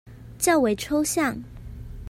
[0.39, 1.43] 較為抽象